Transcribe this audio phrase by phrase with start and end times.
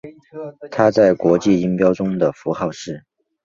[0.71, 3.03] 它在国际音标中的符号是。